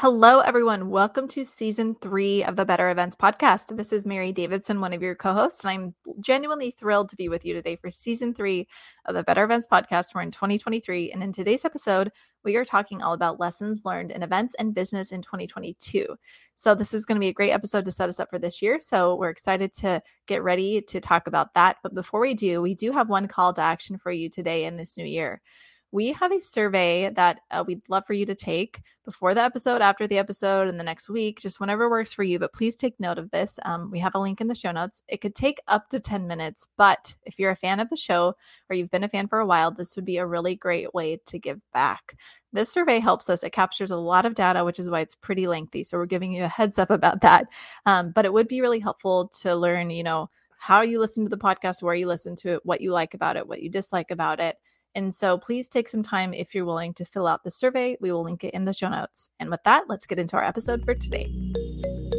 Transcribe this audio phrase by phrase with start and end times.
[0.00, 0.90] Hello, everyone.
[0.90, 3.76] Welcome to season three of the Better Events podcast.
[3.76, 7.28] This is Mary Davidson, one of your co hosts, and I'm genuinely thrilled to be
[7.28, 8.68] with you today for season three
[9.06, 10.14] of the Better Events podcast.
[10.14, 12.12] We're in 2023, and in today's episode,
[12.44, 16.16] we are talking all about lessons learned in events and business in 2022.
[16.54, 18.62] So, this is going to be a great episode to set us up for this
[18.62, 18.78] year.
[18.78, 21.78] So, we're excited to get ready to talk about that.
[21.82, 24.76] But before we do, we do have one call to action for you today in
[24.76, 25.42] this new year
[25.90, 29.80] we have a survey that uh, we'd love for you to take before the episode,
[29.80, 32.38] after the episode, and the next week, just whenever works for you.
[32.38, 33.58] But please take note of this.
[33.64, 35.02] Um, we have a link in the show notes.
[35.08, 38.34] It could take up to 10 minutes, but if you're a fan of the show
[38.68, 41.20] or you've been a fan for a while, this would be a really great way
[41.24, 42.16] to give back.
[42.52, 43.42] This survey helps us.
[43.42, 45.84] It captures a lot of data, which is why it's pretty lengthy.
[45.84, 47.46] So we're giving you a heads up about that.
[47.86, 50.28] Um, but it would be really helpful to learn, you know,
[50.58, 53.36] how you listen to the podcast, where you listen to it, what you like about
[53.36, 54.58] it, what you dislike about it
[54.98, 57.96] and so please take some time if you're willing to fill out the survey.
[58.00, 59.30] We will link it in the show notes.
[59.38, 61.32] And with that, let's get into our episode for today.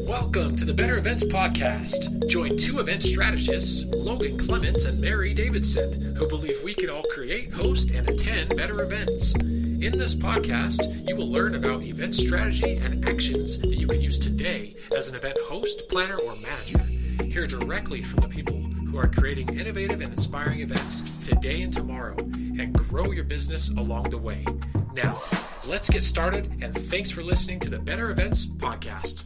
[0.08, 2.26] Welcome to the Better Events Podcast.
[2.30, 7.54] Join two event strategists, Logan Clements and Mary Davidson, who believe we can all create,
[7.54, 9.36] host, and attend better events.
[9.36, 14.18] In this podcast, you will learn about event strategy and actions that you can use
[14.18, 16.89] today as an event host, planner, or manager.
[17.24, 22.16] Hear directly from the people who are creating innovative and inspiring events today and tomorrow
[22.18, 24.46] and grow your business along the way.
[24.94, 25.22] Now,
[25.68, 29.26] let's get started, and thanks for listening to the Better Events Podcast.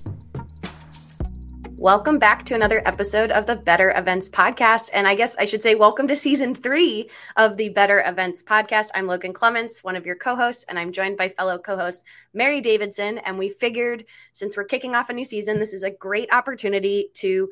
[1.83, 4.89] Welcome back to another episode of the Better Events Podcast.
[4.93, 8.87] And I guess I should say, welcome to season three of the Better Events Podcast.
[8.95, 12.03] I'm Logan Clements, one of your co hosts, and I'm joined by fellow co host
[12.33, 13.17] Mary Davidson.
[13.17, 17.09] And we figured since we're kicking off a new season, this is a great opportunity
[17.15, 17.49] to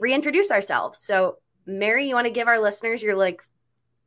[0.00, 0.98] reintroduce ourselves.
[0.98, 3.42] So, Mary, you want to give our listeners your like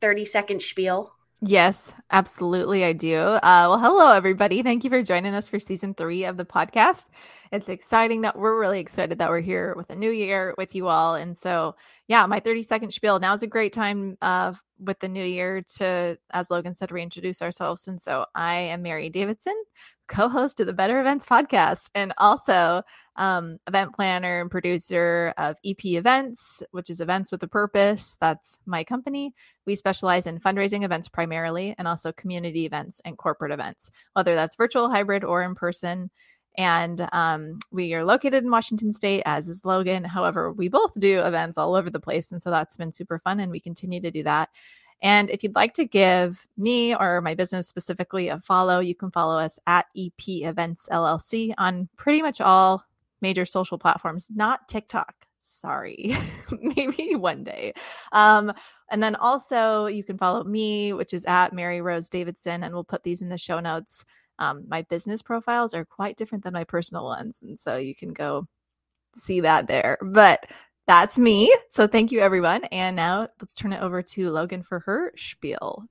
[0.02, 1.14] 30 second spiel?
[1.44, 2.86] Yes, absolutely.
[2.86, 3.18] I do.
[3.18, 4.62] Uh, well, hello, everybody.
[4.62, 7.08] Thank you for joining us for season three of the podcast.
[7.52, 10.88] It's exciting that we're really excited that we're here with a new year with you
[10.88, 11.16] all.
[11.16, 11.76] And so,
[12.08, 15.64] yeah, my 30 second spiel now is a great time uh, with the new year
[15.78, 17.88] to, as Logan said, reintroduce ourselves.
[17.88, 19.56] And so, I am Mary Davidson,
[20.08, 22.84] co host of the Better Events podcast, and also
[23.22, 28.18] um, event planner and producer of EP Events, which is Events with a Purpose.
[28.20, 29.36] That's my company.
[29.68, 34.56] We specialize in fundraising events primarily and also community events and corporate events, whether that's
[34.56, 36.10] virtual, hybrid, or in person.
[36.58, 40.04] And um, we are located in Washington State, as is Logan.
[40.04, 42.32] However, we both do events all over the place.
[42.32, 43.40] And so that's been super fun.
[43.40, 44.50] And we continue to do that.
[45.04, 49.12] And if you'd like to give me or my business specifically a follow, you can
[49.12, 52.84] follow us at EP Events LLC on pretty much all
[53.22, 55.14] major social platforms, not TikTok.
[55.42, 56.16] Sorry,
[56.52, 57.74] maybe one day.
[58.12, 58.54] Um,
[58.90, 62.84] and then also you can follow me, which is at Mary Rose Davidson, and we'll
[62.84, 64.06] put these in the show notes.
[64.40, 67.40] Um, my business profiles are quite different than my personal ones.
[67.42, 68.48] And so you can go
[69.16, 69.98] see that there.
[70.02, 70.48] But
[70.88, 71.54] that's me.
[71.70, 72.64] So thank you, everyone.
[72.66, 75.88] And now let's turn it over to Logan for her spiel.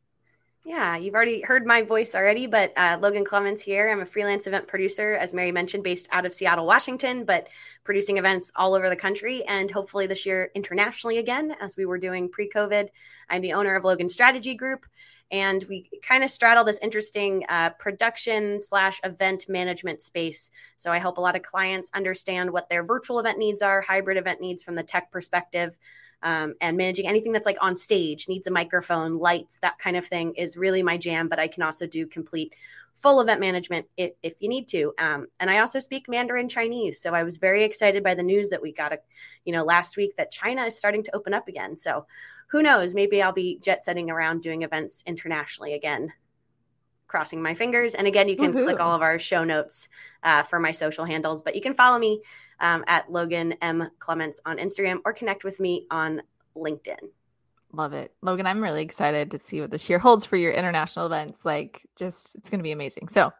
[0.70, 3.88] Yeah, you've already heard my voice already, but uh, Logan Clements here.
[3.88, 7.48] I'm a freelance event producer, as Mary mentioned, based out of Seattle, Washington, but
[7.82, 11.98] producing events all over the country and hopefully this year internationally again, as we were
[11.98, 12.86] doing pre COVID.
[13.28, 14.86] I'm the owner of Logan Strategy Group,
[15.32, 20.52] and we kind of straddle this interesting uh, production slash event management space.
[20.76, 24.18] So I help a lot of clients understand what their virtual event needs are, hybrid
[24.18, 25.76] event needs from the tech perspective.
[26.22, 30.06] Um, and managing anything that's like on stage needs a microphone, lights, that kind of
[30.06, 31.28] thing is really my jam.
[31.28, 32.54] But I can also do complete
[32.94, 34.92] full event management if, if you need to.
[34.98, 37.00] Um, and I also speak Mandarin Chinese.
[37.00, 38.98] So I was very excited by the news that we got, a,
[39.44, 41.76] you know, last week that China is starting to open up again.
[41.76, 42.06] So
[42.48, 42.94] who knows?
[42.94, 46.12] Maybe I'll be jet setting around doing events internationally again.
[47.10, 47.96] Crossing my fingers.
[47.96, 48.66] And again, you can Woo-hoo.
[48.66, 49.88] click all of our show notes
[50.22, 52.22] uh, for my social handles, but you can follow me
[52.60, 53.90] um, at Logan M.
[53.98, 56.22] Clements on Instagram or connect with me on
[56.56, 57.00] LinkedIn.
[57.72, 58.12] Love it.
[58.22, 61.44] Logan, I'm really excited to see what this year holds for your international events.
[61.44, 63.08] Like, just, it's going to be amazing.
[63.08, 63.32] So,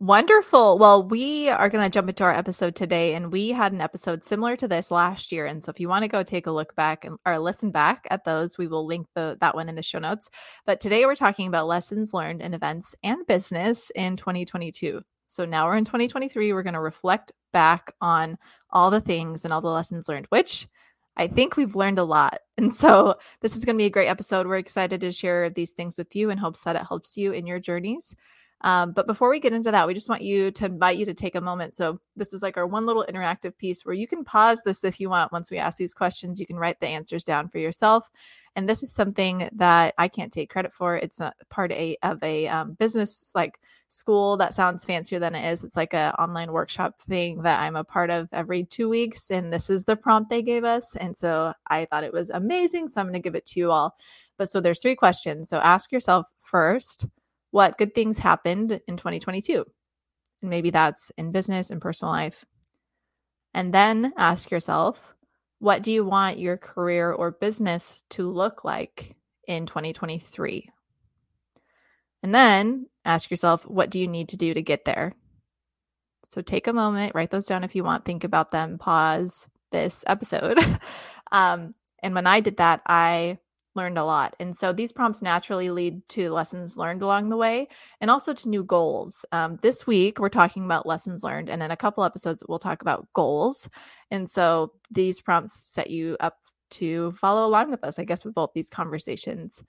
[0.00, 0.78] Wonderful.
[0.78, 4.24] Well, we are going to jump into our episode today, and we had an episode
[4.24, 5.44] similar to this last year.
[5.44, 8.06] And so, if you want to go take a look back and or listen back
[8.10, 10.30] at those, we will link the that one in the show notes.
[10.64, 15.02] But today, we're talking about lessons learned in events and business in 2022.
[15.26, 16.50] So now we're in 2023.
[16.54, 18.38] We're going to reflect back on
[18.70, 20.66] all the things and all the lessons learned, which
[21.18, 22.38] I think we've learned a lot.
[22.56, 24.46] And so, this is going to be a great episode.
[24.46, 27.46] We're excited to share these things with you and hopes that it helps you in
[27.46, 28.14] your journeys.
[28.62, 31.14] Um, but before we get into that, we just want you to invite you to
[31.14, 31.74] take a moment.
[31.74, 35.00] So this is like our one little interactive piece where you can pause this if
[35.00, 35.32] you want.
[35.32, 38.10] Once we ask these questions, you can write the answers down for yourself.
[38.56, 40.96] And this is something that I can't take credit for.
[40.96, 45.50] It's a part a, of a um, business like school that sounds fancier than it
[45.52, 45.64] is.
[45.64, 49.30] It's like an online workshop thing that I'm a part of every two weeks.
[49.30, 50.96] And this is the prompt they gave us.
[50.96, 52.88] And so I thought it was amazing.
[52.88, 53.96] So I'm going to give it to you all.
[54.36, 55.48] But so there's three questions.
[55.48, 57.06] So ask yourself first,
[57.50, 59.64] what good things happened in 2022?
[60.42, 62.44] And maybe that's in business and personal life.
[63.52, 65.14] And then ask yourself,
[65.58, 69.16] what do you want your career or business to look like
[69.46, 70.70] in 2023?
[72.22, 75.14] And then ask yourself, what do you need to do to get there?
[76.28, 80.04] So take a moment, write those down if you want, think about them, pause this
[80.06, 80.58] episode.
[81.32, 83.38] um, and when I did that, I
[83.74, 84.34] learned a lot.
[84.40, 87.68] And so these prompts naturally lead to lessons learned along the way
[88.00, 89.24] and also to new goals.
[89.32, 91.48] Um, this week, we're talking about lessons learned.
[91.48, 93.68] And in a couple episodes, we'll talk about goals.
[94.10, 96.38] And so these prompts set you up
[96.70, 99.62] to follow along with us, I guess, with both these conversations.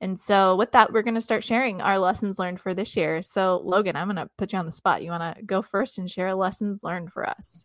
[0.00, 3.22] And so, with that, we're going to start sharing our lessons learned for this year.
[3.22, 5.02] So, Logan, I'm going to put you on the spot.
[5.02, 7.64] You want to go first and share lessons learned for us?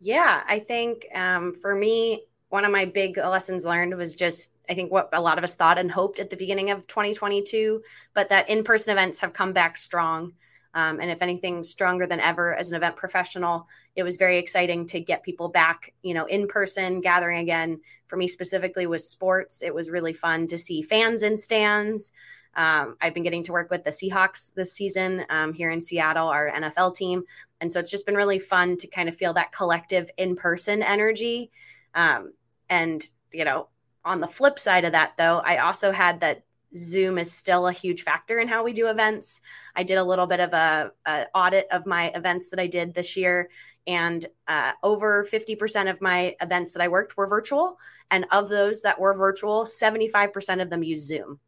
[0.00, 4.74] Yeah, I think um, for me, one of my big lessons learned was just I
[4.74, 7.82] think what a lot of us thought and hoped at the beginning of 2022,
[8.14, 10.34] but that in person events have come back strong.
[10.74, 13.66] Um, and if anything, stronger than ever as an event professional.
[13.96, 17.80] It was very exciting to get people back, you know, in person, gathering again.
[18.06, 22.12] For me specifically, with sports, it was really fun to see fans in stands.
[22.54, 26.28] Um, I've been getting to work with the Seahawks this season um, here in Seattle,
[26.28, 27.24] our NFL team,
[27.60, 30.82] and so it's just been really fun to kind of feel that collective in person
[30.82, 31.50] energy.
[31.94, 32.32] Um,
[32.70, 33.68] and you know,
[34.04, 36.42] on the flip side of that, though, I also had that
[36.74, 39.40] Zoom is still a huge factor in how we do events.
[39.76, 42.94] I did a little bit of a, a audit of my events that I did
[42.94, 43.50] this year,
[43.86, 47.76] and uh, over 50% of my events that I worked were virtual.
[48.10, 51.38] And of those that were virtual, 75% of them use Zoom.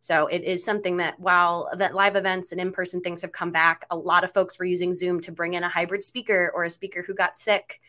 [0.00, 3.84] So it is something that while event, live events and in-person things have come back,
[3.90, 6.70] a lot of folks were using Zoom to bring in a hybrid speaker or a
[6.70, 7.80] speaker who got sick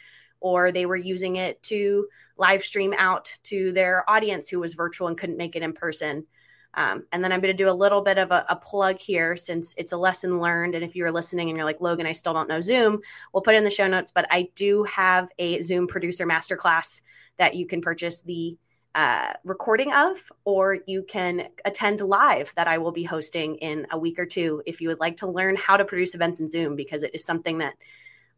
[0.42, 5.08] or they were using it to live stream out to their audience who was virtual
[5.08, 6.26] and couldn't make it in person.
[6.74, 9.36] Um, and then I'm going to do a little bit of a, a, plug here
[9.36, 10.74] since it's a lesson learned.
[10.74, 13.02] And if you're listening and you're like, Logan, I still don't know Zoom,
[13.34, 14.14] we'll put in the show notes.
[14.14, 17.02] But I do have a Zoom producer masterclass
[17.38, 18.58] that you can purchase the
[18.96, 23.98] uh, recording of, or you can attend live that I will be hosting in a
[23.98, 26.76] week or two if you would like to learn how to produce events in Zoom,
[26.76, 27.76] because it is something that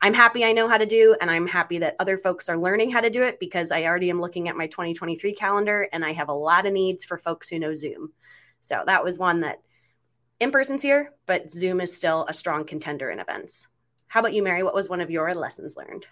[0.04, 2.92] I'm happy I know how to do, and I'm happy that other folks are learning
[2.92, 6.12] how to do it because I already am looking at my 2023 calendar and I
[6.12, 8.12] have a lot of needs for folks who know Zoom.
[8.60, 9.62] So that was one that
[10.42, 13.70] in person's here, but Zoom is still a strong contender in events.
[14.08, 14.62] How about you, Mary?
[14.62, 16.06] What was one of your lessons learned?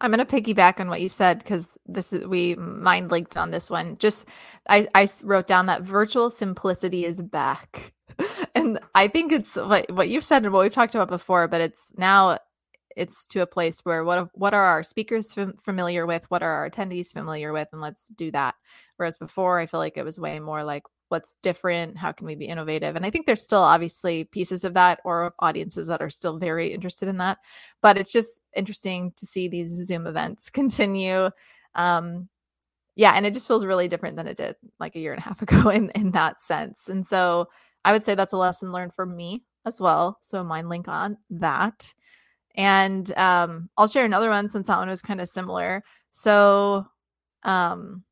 [0.00, 3.50] I'm going to piggyback on what you said because this is we mind linked on
[3.50, 3.98] this one.
[3.98, 4.24] Just
[4.68, 7.92] I I wrote down that virtual simplicity is back,
[8.54, 11.60] and I think it's what what you've said and what we've talked about before, but
[11.60, 12.38] it's now
[12.96, 16.24] it's to a place where what what are our speakers fam- familiar with?
[16.30, 17.68] What are our attendees familiar with?
[17.72, 18.54] And let's do that.
[18.96, 21.98] Whereas before i feel like it was way more like what's different?
[21.98, 22.96] How can we be innovative?
[22.96, 26.72] And i think there's still obviously pieces of that or audiences that are still very
[26.72, 27.38] interested in that.
[27.82, 31.30] But it's just interesting to see these zoom events continue.
[31.74, 32.28] Um
[32.96, 35.24] yeah and it just feels really different than it did like a year and a
[35.24, 36.88] half ago in in that sense.
[36.88, 37.48] And so
[37.84, 40.18] i would say that's a lesson learned for me as well.
[40.22, 41.94] So mind link on that
[42.54, 45.82] and um, I'll share another one since that one was kind of similar.
[46.12, 46.86] So,
[47.42, 48.04] um,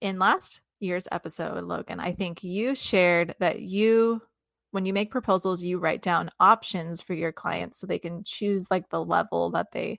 [0.00, 4.22] in last year's episode, Logan, I think you shared that you,
[4.70, 8.70] when you make proposals, you write down options for your clients so they can choose
[8.70, 9.98] like the level that they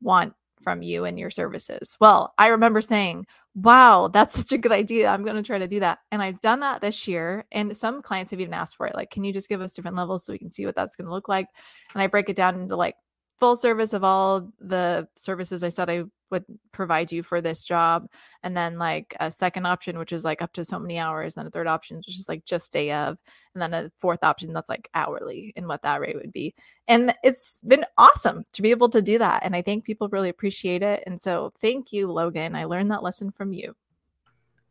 [0.00, 1.96] want from you and your services.
[2.00, 5.08] Well, I remember saying, wow, that's such a good idea.
[5.08, 5.98] I'm going to try to do that.
[6.10, 7.44] And I've done that this year.
[7.52, 8.94] And some clients have even asked for it.
[8.94, 11.06] Like, can you just give us different levels so we can see what that's going
[11.06, 11.48] to look like?
[11.92, 12.96] And I break it down into like
[13.38, 18.08] full service of all the services I said I would provide you for this job.
[18.42, 21.34] And then like a second option, which is like up to so many hours.
[21.34, 23.18] Then a third option, which is like just day of.
[23.54, 26.54] And then a fourth option that's like hourly and what that rate would be.
[26.88, 29.44] And it's been awesome to be able to do that.
[29.44, 31.04] And I think people really appreciate it.
[31.06, 32.56] And so thank you, Logan.
[32.56, 33.76] I learned that lesson from you.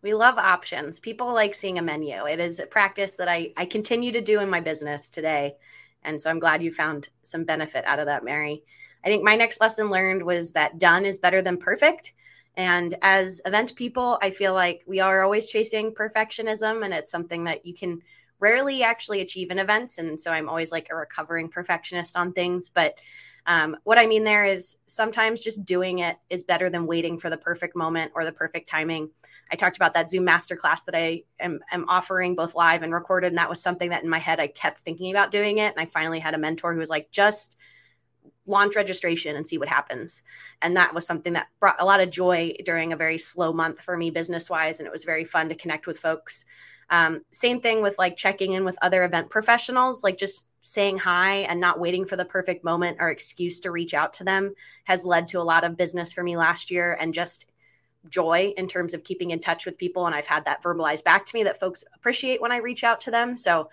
[0.01, 0.99] We love options.
[0.99, 2.25] People like seeing a menu.
[2.25, 5.55] It is a practice that I, I continue to do in my business today.
[6.03, 8.63] And so I'm glad you found some benefit out of that, Mary.
[9.03, 12.13] I think my next lesson learned was that done is better than perfect.
[12.55, 17.45] And as event people, I feel like we are always chasing perfectionism, and it's something
[17.45, 18.01] that you can
[18.39, 19.97] rarely actually achieve in events.
[19.97, 22.69] And so I'm always like a recovering perfectionist on things.
[22.69, 22.99] But
[23.45, 27.29] um, what I mean there is sometimes just doing it is better than waiting for
[27.29, 29.09] the perfect moment or the perfect timing.
[29.51, 33.27] I talked about that Zoom masterclass that I am, am offering both live and recorded.
[33.27, 35.73] And that was something that in my head I kept thinking about doing it.
[35.75, 37.57] And I finally had a mentor who was like, just
[38.45, 40.23] launch registration and see what happens.
[40.61, 43.81] And that was something that brought a lot of joy during a very slow month
[43.81, 44.79] for me business wise.
[44.79, 46.45] And it was very fun to connect with folks.
[46.89, 51.37] Um, same thing with like checking in with other event professionals, like just saying hi
[51.37, 55.05] and not waiting for the perfect moment or excuse to reach out to them has
[55.05, 57.47] led to a lot of business for me last year and just
[58.09, 60.05] joy in terms of keeping in touch with people.
[60.05, 63.01] And I've had that verbalized back to me that folks appreciate when I reach out
[63.01, 63.37] to them.
[63.37, 63.69] So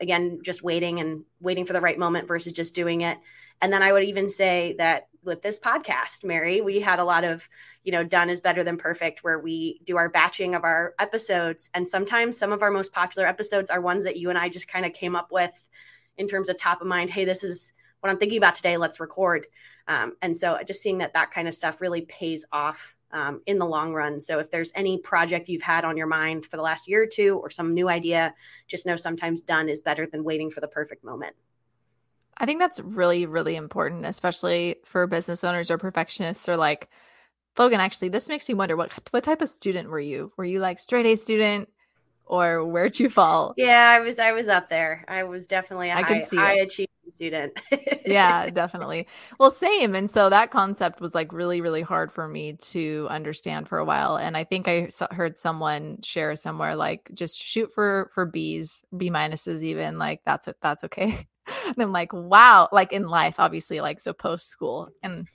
[0.00, 3.18] again, just waiting and waiting for the right moment versus just doing it.
[3.60, 7.24] And then I would even say that with this podcast, Mary, we had a lot
[7.24, 7.48] of,
[7.82, 11.68] you know, done is better than perfect, where we do our batching of our episodes.
[11.74, 14.68] And sometimes some of our most popular episodes are ones that you and I just
[14.68, 15.68] kind of came up with
[16.16, 17.10] in terms of top of mind.
[17.10, 18.76] Hey, this is what I'm thinking about today.
[18.76, 19.46] Let's record.
[19.86, 23.58] Um, and so just seeing that that kind of stuff really pays off um, in
[23.58, 24.20] the long run.
[24.20, 27.06] So if there's any project you've had on your mind for the last year or
[27.06, 28.34] two or some new idea,
[28.66, 31.34] just know sometimes done is better than waiting for the perfect moment.
[32.38, 36.88] I think that's really, really important, especially for business owners or perfectionists or like
[37.58, 40.32] Logan, actually, this makes me wonder what what type of student were you?
[40.36, 41.68] Were you like straight A student?
[42.26, 43.54] or where'd you fall?
[43.56, 45.04] Yeah, I was I was up there.
[45.08, 47.52] I was definitely a I high, high achieving student.
[48.04, 49.08] yeah, definitely.
[49.38, 49.94] Well, same.
[49.94, 53.84] And so that concept was like really really hard for me to understand for a
[53.84, 54.16] while.
[54.16, 59.10] And I think I heard someone share somewhere like just shoot for for B's, B
[59.10, 61.26] minuses even like that's it that's okay.
[61.66, 65.26] and I'm like, wow, like in life obviously like so post school and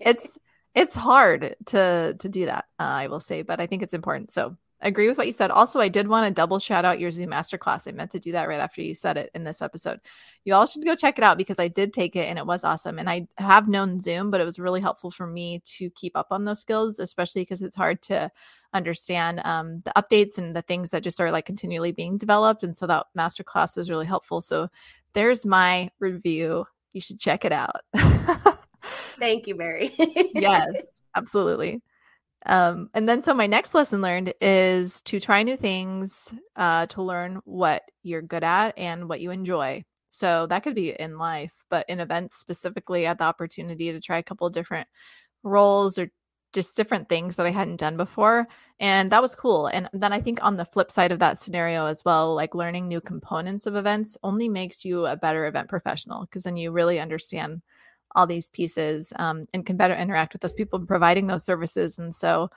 [0.00, 0.38] it's
[0.74, 4.32] it's hard to to do that uh, i will say but i think it's important
[4.32, 5.52] so I agree with what you said.
[5.52, 7.86] Also, I did want to double shout out your Zoom masterclass.
[7.86, 10.00] I meant to do that right after you said it in this episode.
[10.44, 12.64] You all should go check it out because I did take it and it was
[12.64, 12.98] awesome.
[12.98, 16.28] And I have known Zoom, but it was really helpful for me to keep up
[16.32, 18.32] on those skills, especially because it's hard to
[18.74, 22.64] understand um, the updates and the things that just are like continually being developed.
[22.64, 24.40] And so that masterclass was really helpful.
[24.40, 24.68] So
[25.14, 26.66] there's my review.
[26.92, 27.76] You should check it out.
[29.18, 29.92] Thank you, Mary.
[30.34, 30.72] yes,
[31.16, 31.80] absolutely.
[32.44, 37.02] Um, and then so my next lesson learned is to try new things, uh, to
[37.02, 39.84] learn what you're good at and what you enjoy.
[40.10, 44.00] So that could be in life, but in events specifically, I had the opportunity to
[44.00, 44.88] try a couple different
[45.42, 46.10] roles or
[46.52, 48.46] just different things that I hadn't done before.
[48.78, 49.66] And that was cool.
[49.66, 52.88] And then I think on the flip side of that scenario as well, like learning
[52.88, 57.00] new components of events only makes you a better event professional because then you really
[57.00, 57.62] understand
[58.14, 61.98] all these pieces um, and can better interact with those people providing those services.
[61.98, 62.50] And so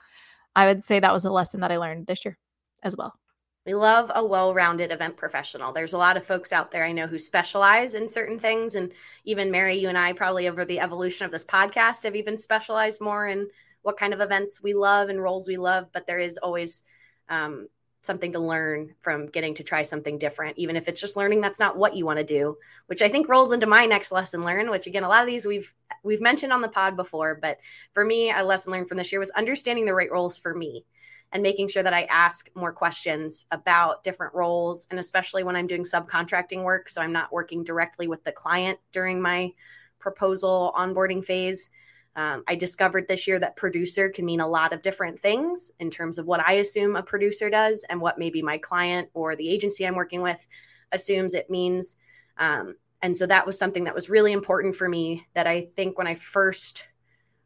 [0.54, 2.36] I would say that was a lesson that I learned this year
[2.82, 3.18] as well.
[3.66, 5.72] We love a well rounded event professional.
[5.72, 8.76] There's a lot of folks out there I know who specialize in certain things.
[8.76, 12.38] And even Mary, you and I, probably over the evolution of this podcast, have even
[12.38, 13.48] specialized more in
[13.86, 15.86] what kind of events we love and roles we love.
[15.92, 16.82] But there is always
[17.28, 17.68] um,
[18.02, 21.60] something to learn from getting to try something different, even if it's just learning that's
[21.60, 24.70] not what you want to do, which I think rolls into my next lesson learned,
[24.70, 27.58] which again, a lot of these we've we've mentioned on the pod before, but
[27.92, 30.84] for me, a lesson learned from this year was understanding the right roles for me
[31.30, 35.68] and making sure that I ask more questions about different roles and especially when I'm
[35.68, 36.88] doing subcontracting work.
[36.88, 39.52] So I'm not working directly with the client during my
[40.00, 41.70] proposal onboarding phase
[42.16, 45.90] um, I discovered this year that producer can mean a lot of different things in
[45.90, 49.48] terms of what I assume a producer does and what maybe my client or the
[49.48, 50.44] agency I'm working with
[50.92, 51.96] assumes it means.
[52.38, 55.98] Um, and so that was something that was really important for me that I think
[55.98, 56.88] when I first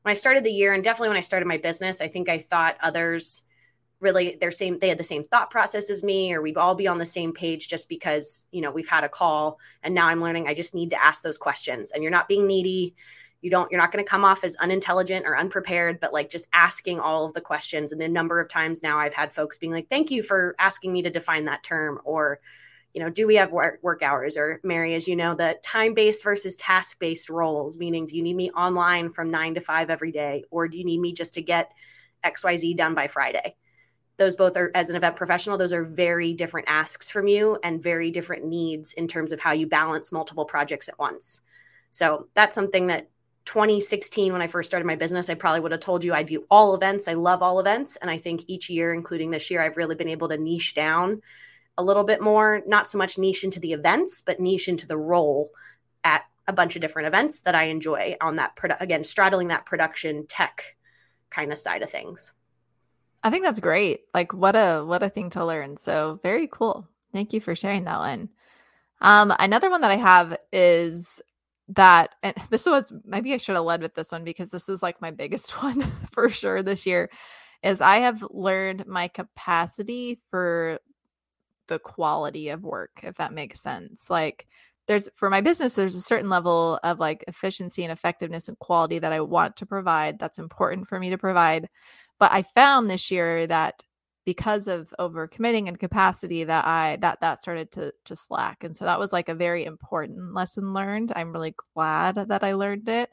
[0.03, 2.39] when I started the year and definitely when I started my business, I think I
[2.39, 3.43] thought others
[3.99, 6.89] really their same they had the same thought process as me or we'd all be
[6.89, 10.23] on the same page just because you know we've had a call and now i'm
[10.23, 12.95] learning i just need to ask those questions and you're not being needy
[13.43, 16.49] you don't you're not going to come off as unintelligent or unprepared but like just
[16.53, 17.93] asking all of the questions.
[17.93, 20.93] And the number of times now i've had folks being like thank you for asking
[20.93, 22.41] me to define that term or
[22.93, 24.37] you know do we have work, work hours?
[24.37, 28.23] Or mary as you know the time based versus task based roles meaning do you
[28.23, 30.45] need me online from 9 to 5 every day?
[30.51, 31.71] Or do you need me just to get
[32.25, 33.57] xyz done by friday?
[34.19, 37.83] Those both are as an event professional those are very different asks from you and
[37.83, 41.41] very different needs in terms of how you balance multiple projects at once.
[41.91, 43.09] So that's something that
[43.45, 46.45] 2016 when i first started my business i probably would have told you i do
[46.51, 47.09] all events.
[47.09, 47.97] I love all events.
[47.97, 51.23] And i think each year including this year i've really been able to niche down
[51.79, 54.99] a little bit more not so much niche into the events but niche into the
[54.99, 55.51] role
[56.05, 59.67] at a bunch of different events that i enjoy on that produ- again straddling that
[59.67, 60.77] production tech
[61.31, 62.33] kind of side of things.
[63.23, 64.01] I think that's great.
[64.13, 65.77] Like what a what a thing to learn.
[65.77, 66.89] So very cool.
[67.13, 68.29] Thank you for sharing that one.
[69.01, 71.23] Um, another one that I have is
[71.71, 74.83] that and this was maybe I should have led with this one because this is
[74.83, 77.11] like my biggest one for sure this year
[77.63, 80.79] is I have learned my capacity for
[81.71, 84.11] the quality of work, if that makes sense.
[84.11, 84.47] Like,
[84.87, 88.99] there's for my business, there's a certain level of like efficiency and effectiveness and quality
[88.99, 90.19] that I want to provide.
[90.19, 91.69] That's important for me to provide.
[92.19, 93.83] But I found this year that
[94.31, 98.63] because of overcommitting and capacity that I that that started to to slack.
[98.63, 101.13] And so that was like a very important lesson learned.
[101.17, 103.11] I'm really glad that I learned it.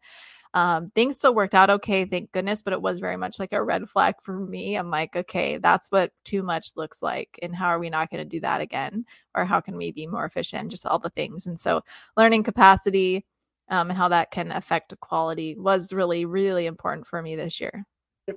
[0.54, 3.64] Um, things still worked out okay, thank goodness, but it was very much like a
[3.64, 4.76] red flag for me.
[4.76, 7.40] I'm like, okay, that's what too much looks like.
[7.42, 9.06] And how are we not going to do that again?
[9.34, 10.70] Or how can we be more efficient?
[10.70, 11.48] Just all the things.
[11.48, 11.82] And so
[12.16, 13.26] learning capacity
[13.70, 17.88] um, and how that can affect quality was really, really important for me this year.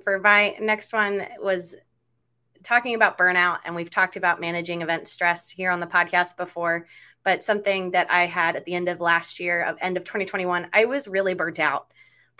[0.03, 1.75] For my next one was
[2.63, 6.87] talking about burnout, and we've talked about managing event stress here on the podcast before.
[7.23, 10.67] But something that I had at the end of last year, of end of 2021,
[10.73, 11.91] I was really burnt out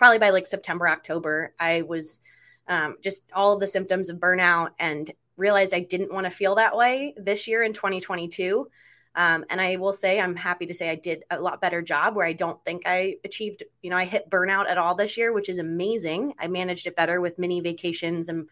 [0.02, 2.18] probably by like September, October, I was
[2.66, 6.76] um, just all the symptoms of burnout and realized I didn't want to feel that
[6.76, 8.68] way this year in 2022.
[9.14, 12.16] Um, and I will say, I'm happy to say I did a lot better job
[12.16, 15.32] where I don't think I achieved, you know, I hit burnout at all this year,
[15.32, 16.34] which is amazing.
[16.36, 18.48] I managed it better with mini vacations and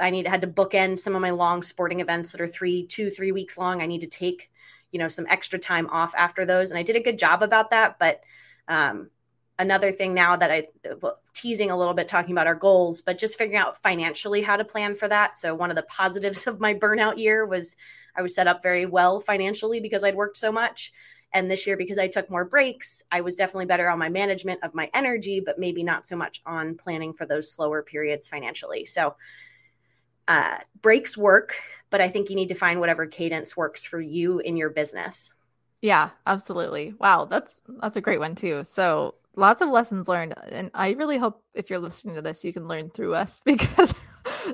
[0.00, 3.10] I need had to bookend some of my long sporting events that are three, two,
[3.10, 3.80] three weeks long.
[3.80, 4.50] I need to take,
[4.90, 6.70] you know, some extra time off after those.
[6.70, 7.98] And I did a good job about that.
[7.98, 8.22] But
[8.68, 9.10] um,
[9.58, 10.68] another thing now that I
[11.34, 14.64] teasing a little bit talking about our goals, but just figuring out financially how to
[14.64, 15.36] plan for that.
[15.36, 17.76] So one of the positives of my burnout year was
[18.16, 20.92] I was set up very well financially because I'd worked so much.
[21.32, 24.64] And this year, because I took more breaks, I was definitely better on my management
[24.64, 28.86] of my energy, but maybe not so much on planning for those slower periods financially.
[28.86, 29.14] So
[30.28, 31.56] uh, breaks work,
[31.90, 35.32] but I think you need to find whatever cadence works for you in your business.
[35.82, 36.94] Yeah, absolutely.
[36.98, 38.62] Wow, that's that's a great one too.
[38.64, 42.52] So lots of lessons learned and i really hope if you're listening to this you
[42.52, 43.94] can learn through us because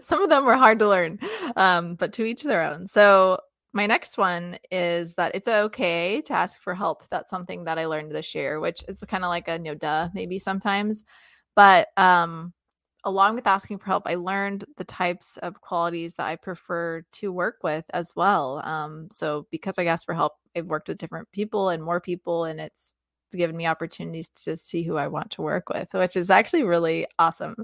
[0.02, 1.18] some of them were hard to learn
[1.56, 3.38] um, but to each their own so
[3.72, 7.86] my next one is that it's okay to ask for help that's something that i
[7.86, 11.02] learned this year which is kind of like a no duh maybe sometimes
[11.56, 12.52] but um
[13.04, 17.32] along with asking for help i learned the types of qualities that i prefer to
[17.32, 21.30] work with as well um, so because i asked for help i've worked with different
[21.32, 22.92] people and more people and it's
[23.36, 27.06] given me opportunities to see who I want to work with, which is actually really
[27.18, 27.54] awesome.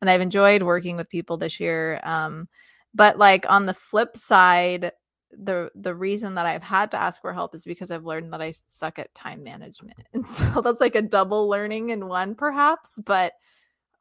[0.00, 2.00] And I've enjoyed working with people this year.
[2.02, 2.48] Um,
[2.94, 4.92] but like on the flip side,
[5.32, 8.42] the the reason that I've had to ask for help is because I've learned that
[8.42, 9.96] I suck at time management.
[10.12, 13.32] And so that's like a double learning in one perhaps, but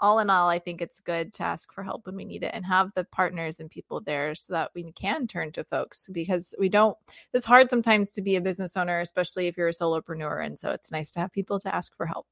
[0.02, 2.52] all in all, I think it's good to ask for help when we need it
[2.54, 6.54] and have the partners and people there so that we can turn to folks because
[6.58, 6.98] we don't,
[7.34, 10.46] it's hard sometimes to be a business owner, especially if you're a solopreneur.
[10.46, 12.28] And so it's nice to have people to ask for help.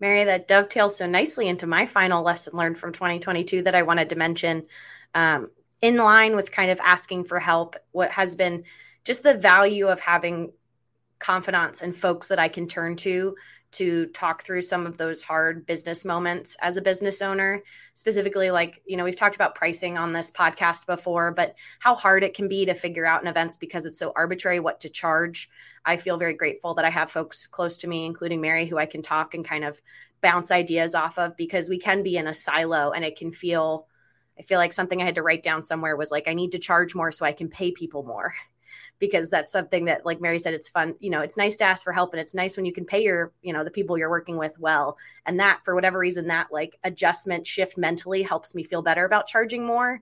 [0.00, 4.08] Mary, that dovetails so nicely into my final lesson learned from 2022 that I wanted
[4.10, 4.66] to mention.
[5.14, 8.64] Um, in line with kind of asking for help, what has been
[9.04, 10.52] just the value of having
[11.18, 13.36] confidants and folks that I can turn to
[13.72, 17.62] to talk through some of those hard business moments as a business owner.
[17.94, 22.22] Specifically like you know we've talked about pricing on this podcast before but how hard
[22.22, 25.48] it can be to figure out in events because it's so arbitrary what to charge.
[25.84, 28.86] I feel very grateful that i have folks close to me including mary who i
[28.86, 29.80] can talk and kind of
[30.20, 33.88] bounce ideas off of because we can be in a silo and it can feel
[34.38, 36.58] i feel like something i had to write down somewhere was like i need to
[36.58, 38.32] charge more so i can pay people more
[39.02, 41.82] because that's something that like mary said it's fun you know it's nice to ask
[41.82, 44.08] for help and it's nice when you can pay your you know the people you're
[44.08, 44.96] working with well.
[45.26, 49.26] And that for whatever reason that like adjustment shift mentally helps me feel better about
[49.26, 50.00] charging more.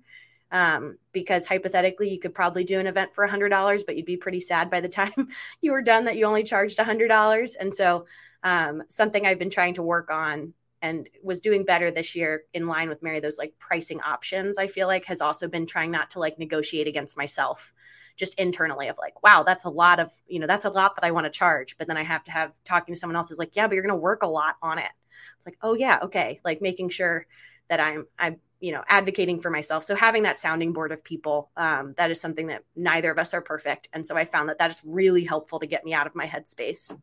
[0.52, 4.04] Um, because hypothetically you could probably do an event for a hundred dollars but you'd
[4.04, 5.28] be pretty sad by the time
[5.60, 7.54] you were done that you only charged a hundred dollars.
[7.54, 8.06] And so
[8.42, 12.66] um, something i've been trying to work on and was doing better this year in
[12.66, 16.08] line with mary those like pricing options i feel like has also been trying not
[16.08, 17.74] to like negotiate against myself
[18.16, 21.04] just internally of like, wow, that's a lot of, you know, that's a lot that
[21.04, 21.76] I want to charge.
[21.78, 23.82] But then I have to have talking to someone else is like, yeah, but you're
[23.82, 24.90] going to work a lot on it.
[25.36, 26.40] It's like, oh yeah, okay.
[26.44, 27.26] Like making sure
[27.68, 29.84] that I'm, I'm, you know, advocating for myself.
[29.84, 33.32] So having that sounding board of people, um, that is something that neither of us
[33.32, 33.88] are perfect.
[33.94, 36.26] And so I found that that is really helpful to get me out of my
[36.26, 36.94] headspace.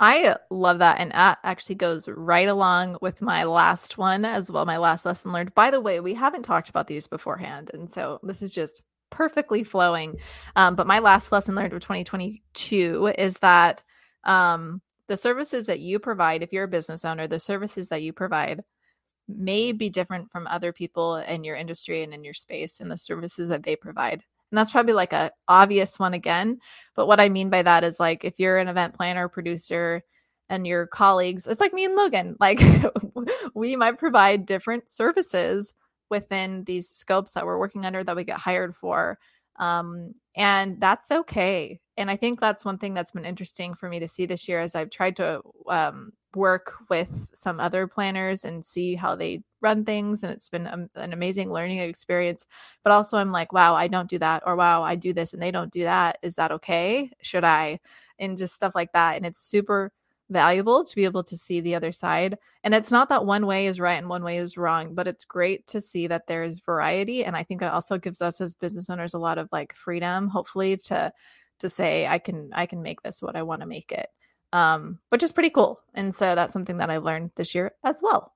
[0.00, 0.98] I love that.
[0.98, 5.32] And that actually goes right along with my last one as well, my last lesson
[5.32, 5.54] learned.
[5.54, 7.70] By the way, we haven't talked about these beforehand.
[7.72, 10.16] And so this is just perfectly flowing.
[10.56, 13.84] Um, but my last lesson learned of 2022 is that
[14.24, 18.12] um, the services that you provide, if you're a business owner, the services that you
[18.12, 18.64] provide
[19.28, 22.98] may be different from other people in your industry and in your space and the
[22.98, 24.24] services that they provide.
[24.50, 26.58] And that's probably like a obvious one again.
[26.94, 30.02] But what I mean by that is like if you're an event planner, producer,
[30.48, 32.60] and your colleagues, it's like me and Logan, like
[33.54, 35.72] we might provide different services
[36.12, 39.18] within these scopes that we're working under that we get hired for.
[39.56, 41.80] Um, and that's okay.
[41.96, 44.60] And I think that's one thing that's been interesting for me to see this year
[44.60, 49.86] as I've tried to um, work with some other planners and see how they run
[49.86, 50.22] things.
[50.22, 52.44] And it's been a, an amazing learning experience.
[52.84, 54.42] But also, I'm like, wow, I don't do that.
[54.44, 56.18] Or wow, I do this and they don't do that.
[56.22, 57.10] Is that okay?
[57.22, 57.80] Should I?
[58.18, 59.16] And just stuff like that.
[59.16, 59.92] And it's super
[60.32, 62.38] valuable to be able to see the other side.
[62.64, 65.24] And it's not that one way is right and one way is wrong, but it's
[65.24, 67.24] great to see that there's variety.
[67.24, 70.28] And I think that also gives us as business owners a lot of like freedom,
[70.28, 71.12] hopefully, to
[71.60, 74.08] to say I can I can make this what I want to make it.
[74.52, 75.80] Um, which is pretty cool.
[75.94, 78.34] And so that's something that I've learned this year as well.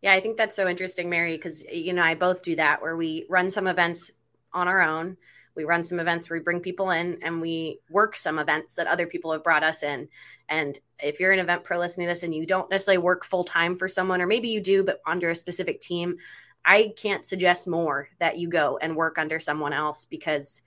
[0.00, 2.96] Yeah, I think that's so interesting, Mary, because you know, I both do that where
[2.96, 4.10] we run some events
[4.54, 5.16] on our own
[5.54, 8.86] we run some events where we bring people in and we work some events that
[8.86, 10.08] other people have brought us in.
[10.52, 13.42] And if you're an event pro listening to this and you don't necessarily work full
[13.42, 16.18] time for someone, or maybe you do, but under a specific team,
[16.62, 20.60] I can't suggest more that you go and work under someone else because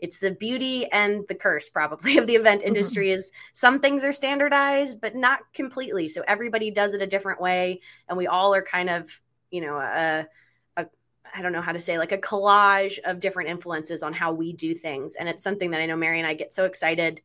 [0.00, 2.68] it's the beauty and the curse probably of the event mm-hmm.
[2.68, 7.40] industry is some things are standardized but not completely so everybody does it a different
[7.40, 9.20] way and we all are kind of
[9.50, 10.24] you know a
[11.34, 14.52] I don't know how to say like a collage of different influences on how we
[14.52, 15.16] do things.
[15.16, 17.20] And it's something that I know Mary and I get so excited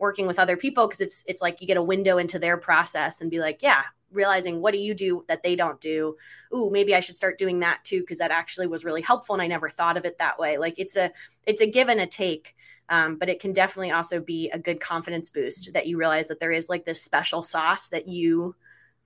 [0.00, 3.20] working with other people because it's it's like you get a window into their process
[3.20, 6.16] and be like, yeah, realizing what do you do that they don't do?
[6.54, 9.42] Ooh, maybe I should start doing that too because that actually was really helpful and
[9.42, 10.58] I never thought of it that way.
[10.58, 11.12] Like it's a
[11.46, 12.56] it's a give and a take.
[12.88, 16.40] Um, but it can definitely also be a good confidence boost that you realize that
[16.40, 18.56] there is like this special sauce that you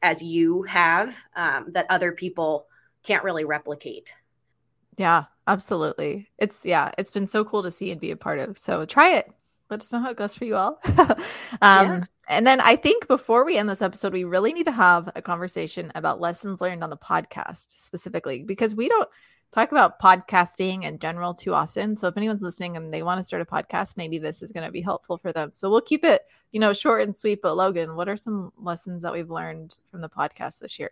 [0.00, 2.66] as you have um, that other people
[3.02, 4.14] can't really replicate.
[4.96, 6.30] Yeah, absolutely.
[6.38, 8.56] It's yeah, it's been so cool to see and be a part of.
[8.56, 9.30] So try it.
[9.70, 10.80] Let us know how it goes for you all.
[10.86, 11.18] um
[11.60, 12.00] yeah.
[12.28, 15.22] and then I think before we end this episode, we really need to have a
[15.22, 19.08] conversation about lessons learned on the podcast specifically because we don't
[19.54, 21.96] talk about podcasting in general too often.
[21.96, 24.66] So if anyone's listening and they want to start a podcast, maybe this is going
[24.66, 25.50] to be helpful for them.
[25.52, 27.40] So we'll keep it, you know, short and sweet.
[27.40, 30.90] But Logan, what are some lessons that we've learned from the podcast this year?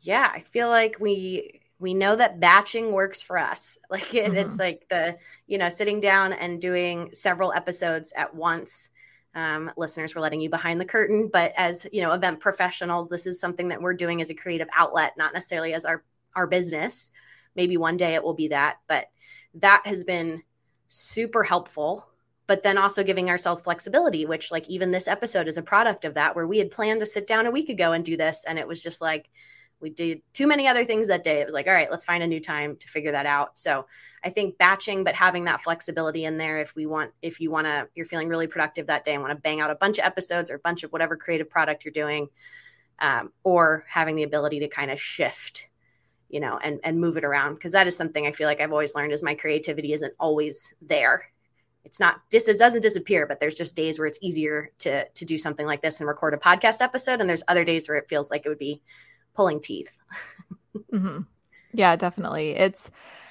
[0.00, 3.78] Yeah, I feel like we we know that batching works for us.
[3.90, 4.36] Like it, mm-hmm.
[4.36, 8.90] it's like the, you know, sitting down and doing several episodes at once.
[9.34, 13.26] Um, listeners, we're letting you behind the curtain, but as you know, event professionals, this
[13.26, 16.04] is something that we're doing as a creative outlet, not necessarily as our
[16.36, 17.10] our business.
[17.56, 19.06] Maybe one day it will be that, but
[19.54, 20.42] that has been
[20.86, 22.06] super helpful.
[22.46, 26.14] But then also giving ourselves flexibility, which like even this episode is a product of
[26.14, 28.58] that, where we had planned to sit down a week ago and do this, and
[28.58, 29.30] it was just like
[29.80, 31.40] we did too many other things that day.
[31.40, 33.58] It was like, all right, let's find a new time to figure that out.
[33.58, 33.86] So
[34.22, 37.66] I think batching, but having that flexibility in there if we want, if you want
[37.66, 40.04] to, you're feeling really productive that day and want to bang out a bunch of
[40.04, 42.28] episodes or a bunch of whatever creative product you're doing,
[42.98, 45.68] um, or having the ability to kind of shift,
[46.28, 48.72] you know, and and move it around because that is something I feel like I've
[48.72, 51.24] always learned is my creativity isn't always there.
[51.82, 55.38] It's not it doesn't disappear, but there's just days where it's easier to to do
[55.38, 58.30] something like this and record a podcast episode, and there's other days where it feels
[58.30, 58.82] like it would be
[59.34, 59.96] pulling teeth.
[60.92, 61.20] mm-hmm.
[61.72, 62.50] Yeah, definitely.
[62.50, 62.90] It's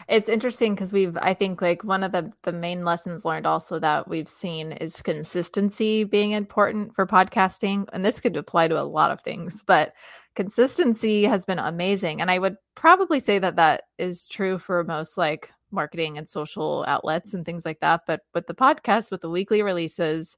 [0.09, 3.79] it's interesting because we've I think like one of the the main lessons learned also
[3.79, 8.83] that we've seen is consistency being important for podcasting, and this could apply to a
[8.83, 9.93] lot of things, but
[10.35, 15.17] consistency has been amazing, and I would probably say that that is true for most
[15.17, 18.01] like marketing and social outlets and things like that.
[18.07, 20.37] But with the podcast, with the weekly releases,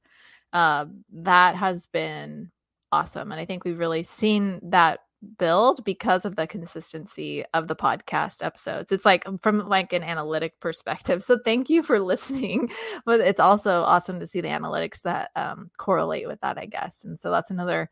[0.52, 2.52] uh, that has been
[2.91, 5.00] awesome, and I think we've really seen that
[5.38, 8.91] build because of the consistency of the podcast episodes.
[8.91, 11.23] It's like from like an analytic perspective.
[11.23, 12.69] So thank you for listening.
[13.05, 17.03] But it's also awesome to see the analytics that um, correlate with that, I guess.
[17.03, 17.89] And so that's another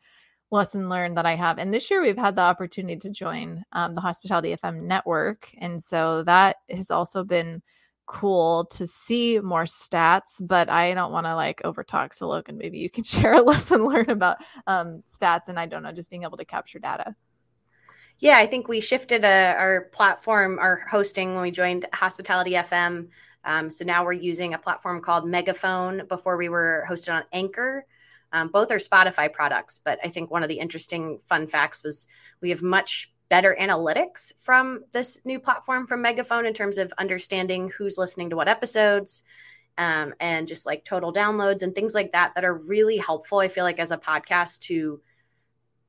[0.50, 1.58] lesson learned that I have.
[1.58, 5.50] And this year we've had the opportunity to join um, the Hospitality FM network.
[5.58, 7.62] And so that has also been
[8.10, 12.12] cool to see more stats, but I don't want to like overtalk.
[12.12, 15.84] So Logan, maybe you can share a lesson learned about um, stats and I don't
[15.84, 17.14] know, just being able to capture data.
[18.18, 23.08] Yeah, I think we shifted uh, our platform, our hosting when we joined Hospitality FM.
[23.44, 26.06] Um, so now we're using a platform called Megaphone.
[26.08, 27.86] Before we were hosted on Anchor.
[28.32, 32.06] Um, both are Spotify products, but I think one of the interesting fun facts was
[32.40, 37.70] we have much better analytics from this new platform from Megaphone in terms of understanding
[37.78, 39.22] who's listening to what episodes
[39.78, 43.38] um, and just like total downloads and things like that that are really helpful.
[43.38, 45.00] I feel like as a podcast to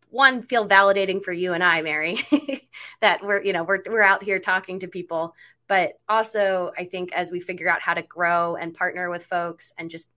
[0.09, 2.19] one feel validating for you and I, Mary,
[3.01, 5.35] that we're you know we're we're out here talking to people,
[5.67, 9.73] but also I think as we figure out how to grow and partner with folks
[9.77, 10.09] and just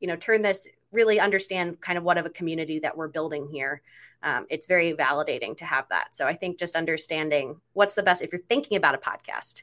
[0.00, 3.48] you know turn this really understand kind of what of a community that we're building
[3.48, 3.80] here
[4.24, 6.14] um, it's very validating to have that.
[6.14, 9.62] So I think just understanding what's the best if you're thinking about a podcast.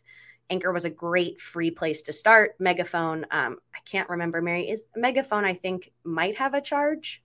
[0.49, 2.55] Anchor was a great free place to start.
[2.59, 4.41] Megaphone, um, I can't remember.
[4.41, 5.45] Mary is Megaphone.
[5.45, 7.23] I think might have a charge.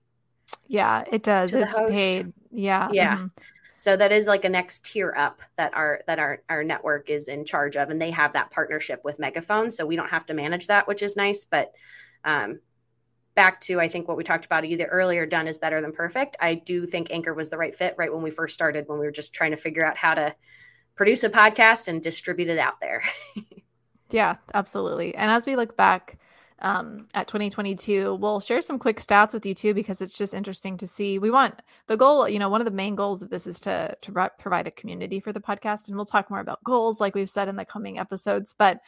[0.67, 1.53] Yeah, it does.
[1.53, 2.33] It's paid.
[2.53, 2.89] Yeah.
[2.93, 3.17] Yeah.
[3.17, 3.27] Mm-hmm.
[3.79, 7.29] So that is like a next tier up that our that our our network is
[7.29, 10.35] in charge of, and they have that partnership with Megaphone, so we don't have to
[10.35, 11.45] manage that, which is nice.
[11.45, 11.73] But
[12.25, 12.61] um,
[13.37, 16.37] back to I think what we talked about either earlier, done is better than perfect.
[16.41, 19.07] I do think Anchor was the right fit right when we first started, when we
[19.07, 20.35] were just trying to figure out how to
[20.97, 23.03] produce a podcast and distribute it out there.
[24.11, 25.15] yeah, absolutely.
[25.15, 26.19] And as we look back
[26.61, 28.15] um, at 2022.
[28.15, 31.19] We'll share some quick stats with you too, because it's just interesting to see.
[31.19, 33.97] We want the goal, you know, one of the main goals of this is to
[34.01, 37.31] to provide a community for the podcast, and we'll talk more about goals, like we've
[37.31, 38.55] said in the coming episodes.
[38.57, 38.81] But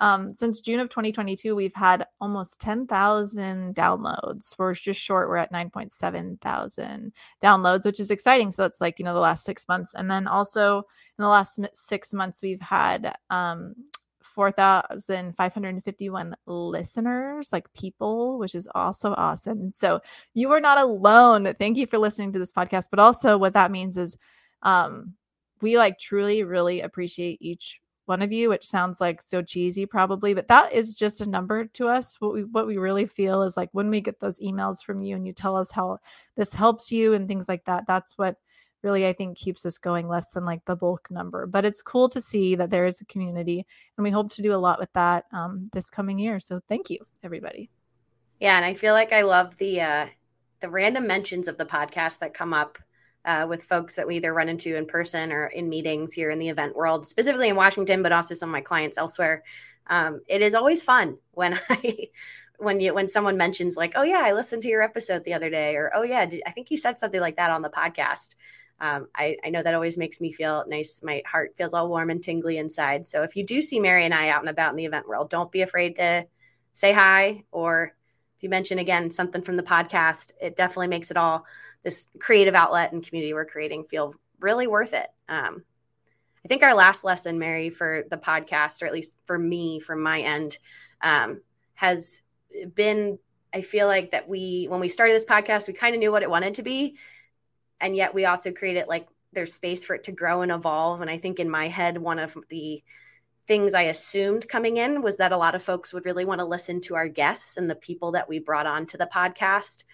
[0.00, 4.54] um, since June of 2022, we've had almost 10,000 downloads.
[4.58, 5.28] We're just short.
[5.28, 8.50] We're at 9.7 thousand downloads, which is exciting.
[8.50, 9.92] So that's like, you know, the last six months.
[9.94, 13.74] And then also in the last six months, we've had um,
[14.22, 19.74] 4,551 listeners, like people, which is also awesome.
[19.76, 20.00] So
[20.32, 21.54] you are not alone.
[21.58, 22.86] Thank you for listening to this podcast.
[22.90, 24.16] But also, what that means is
[24.62, 25.12] um,
[25.60, 30.34] we like truly, really appreciate each one of you, which sounds like so cheesy probably,
[30.34, 32.16] but that is just a number to us.
[32.18, 35.14] What we what we really feel is like when we get those emails from you
[35.14, 35.98] and you tell us how
[36.34, 38.34] this helps you and things like that, that's what
[38.82, 41.46] really I think keeps us going less than like the bulk number.
[41.46, 43.64] But it's cool to see that there is a community,
[43.96, 46.40] and we hope to do a lot with that um, this coming year.
[46.40, 47.70] So thank you, everybody.
[48.40, 50.06] Yeah, and I feel like I love the uh,
[50.58, 52.76] the random mentions of the podcast that come up
[53.24, 56.38] uh, with folks that we either run into in person or in meetings here in
[56.38, 59.42] the event world, specifically in Washington, but also some of my clients elsewhere.
[59.86, 62.08] Um, it is always fun when I
[62.58, 65.50] when you when someone mentions like, oh yeah, I listened to your episode the other
[65.50, 68.30] day, or oh yeah, did, I think you said something like that on the podcast
[68.80, 71.00] um, I, I know that always makes me feel nice.
[71.02, 73.06] My heart feels all warm and tingly inside.
[73.06, 75.28] So if you do see Mary and I out and about in the event world,
[75.28, 76.26] don't be afraid to
[76.72, 77.44] say hi.
[77.52, 77.94] Or
[78.36, 81.44] if you mention again something from the podcast, it definitely makes it all
[81.82, 85.08] this creative outlet and community we're creating feel really worth it.
[85.28, 85.64] Um,
[86.44, 90.02] I think our last lesson, Mary, for the podcast, or at least for me from
[90.02, 90.56] my end,
[91.02, 91.42] um,
[91.74, 92.22] has
[92.74, 93.18] been
[93.52, 96.22] I feel like that we, when we started this podcast, we kind of knew what
[96.22, 96.96] it wanted to be
[97.80, 101.10] and yet we also created like there's space for it to grow and evolve and
[101.10, 102.82] i think in my head one of the
[103.46, 106.44] things i assumed coming in was that a lot of folks would really want to
[106.44, 109.84] listen to our guests and the people that we brought on to the podcast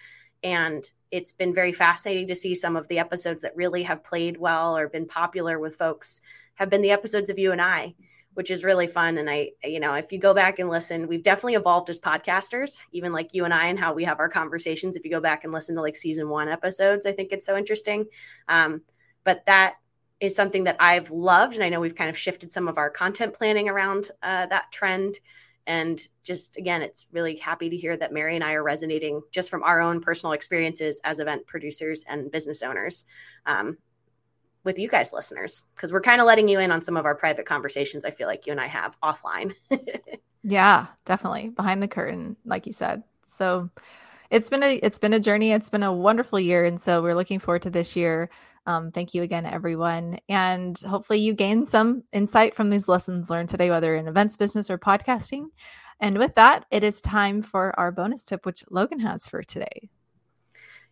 [0.42, 4.36] and it's been very fascinating to see some of the episodes that really have played
[4.36, 6.20] well or been popular with folks
[6.54, 7.94] have been the episodes of you and i
[8.36, 9.16] which is really fun.
[9.16, 12.84] And I, you know, if you go back and listen, we've definitely evolved as podcasters,
[12.92, 14.94] even like you and I and how we have our conversations.
[14.94, 17.56] If you go back and listen to like season one episodes, I think it's so
[17.56, 18.04] interesting.
[18.46, 18.82] Um,
[19.24, 19.76] but that
[20.20, 21.54] is something that I've loved.
[21.54, 24.70] And I know we've kind of shifted some of our content planning around uh, that
[24.70, 25.18] trend.
[25.66, 29.50] And just again, it's really happy to hear that Mary and I are resonating just
[29.50, 33.04] from our own personal experiences as event producers and business owners.
[33.44, 33.78] Um,
[34.64, 37.14] with you guys listeners because we're kind of letting you in on some of our
[37.14, 39.54] private conversations i feel like you and i have offline.
[40.46, 41.48] Yeah definitely.
[41.48, 43.02] Behind the curtain like you said.
[43.36, 43.68] So
[44.30, 45.52] it's been a it's been a journey.
[45.52, 48.30] It's been a wonderful year and so we're looking forward to this year
[48.66, 53.48] um, thank you again everyone and hopefully you gained some insight from these lessons learned
[53.48, 55.46] today whether in events business or podcasting
[56.00, 59.88] and with that it is time for our bonus tip which logan has for today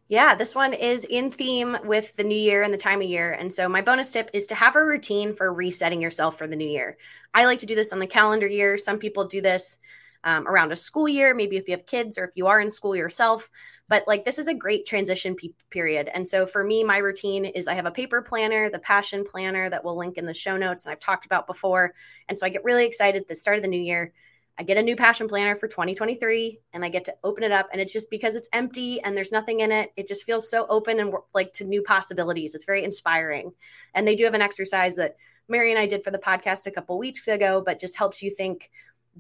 [0.09, 3.33] yeah, this one is in theme with the new year and the time of year.
[3.33, 6.57] And so, my bonus tip is to have a routine for resetting yourself for the
[6.57, 6.99] new year.
[7.33, 8.77] I like to do this on the calendar year.
[8.77, 9.79] Some people do this
[10.23, 12.71] um, around a school year, maybe if you have kids or if you are in
[12.71, 13.51] school yourself.
[13.89, 16.09] But like, this is a great transition pe- period.
[16.13, 19.69] And so, for me, my routine is I have a paper planner, the passion planner
[19.69, 21.95] that we'll link in the show notes and I've talked about before.
[22.29, 24.13] And so, I get really excited at the start of the new year
[24.57, 27.69] I get a new passion planner for 2023 and I get to open it up
[27.73, 29.91] and it's just because it's empty and there's nothing in it.
[29.97, 32.55] It just feels so open and like to new possibilities.
[32.55, 33.53] It's very inspiring.
[33.95, 35.17] And they do have an exercise that
[35.49, 38.31] Mary and I did for the podcast a couple weeks ago, but just helps you
[38.31, 38.71] think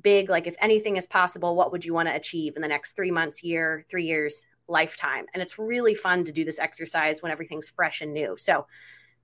[0.00, 2.94] big like if anything is possible, what would you want to achieve in the next
[2.94, 5.26] 3 months, year, 3 years, lifetime?
[5.34, 8.36] And it's really fun to do this exercise when everything's fresh and new.
[8.36, 8.66] So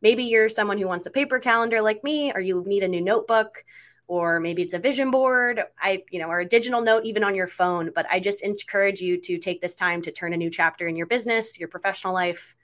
[0.02, 3.00] maybe you're someone who wants a paper calendar like me or you need a new
[3.00, 3.64] notebook
[4.06, 7.34] or maybe it's a vision board i you know or a digital note even on
[7.34, 10.50] your phone but i just encourage you to take this time to turn a new
[10.50, 12.56] chapter in your business your professional life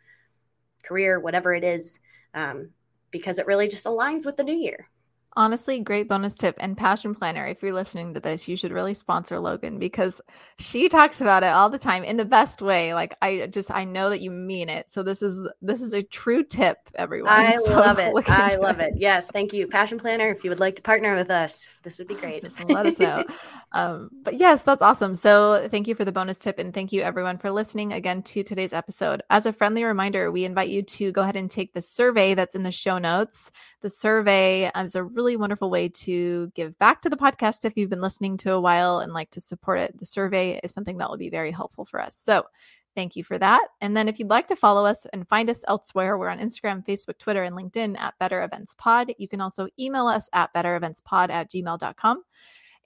[0.82, 2.00] career whatever it is
[2.34, 2.70] um,
[3.10, 4.88] because it really just aligns with the new year
[5.36, 7.46] honestly, great bonus tip and passion planner.
[7.46, 10.20] If you're listening to this, you should really sponsor Logan because
[10.58, 12.94] she talks about it all the time in the best way.
[12.94, 14.90] Like I just I know that you mean it.
[14.90, 17.32] So this is this is a true tip, everyone.
[17.32, 18.12] I so love it.
[18.28, 18.94] I love it.
[18.94, 19.00] it.
[19.00, 20.30] Yes, thank you, passion planner.
[20.30, 22.44] If you would like to partner with us, this would be great.
[22.44, 23.24] Just let us know.
[23.76, 25.14] um, but yes, that's awesome.
[25.16, 28.42] So thank you for the bonus tip and thank you everyone for listening again to
[28.42, 29.22] today's episode.
[29.28, 32.54] As a friendly reminder, we invite you to go ahead and take the survey that's
[32.54, 33.50] in the show notes.
[33.82, 37.90] The survey is a really wonderful way to give back to the podcast if you've
[37.90, 39.98] been listening to a while and like to support it.
[39.98, 42.18] The survey is something that will be very helpful for us.
[42.18, 42.46] So
[42.94, 43.68] thank you for that.
[43.82, 46.82] And then if you'd like to follow us and find us elsewhere, we're on Instagram,
[46.82, 49.12] Facebook, Twitter, and LinkedIn at Better Events Pod.
[49.18, 52.22] You can also email us at bettereventspod at gmail.com.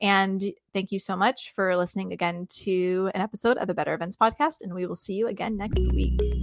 [0.00, 4.16] And thank you so much for listening again to an episode of the Better Events
[4.16, 4.62] Podcast.
[4.62, 6.39] And we will see you again next week.